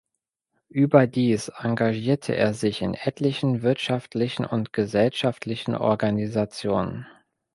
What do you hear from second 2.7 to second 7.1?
in etlichen wirtschaftlichen und gesellschaftlichen Organisationen.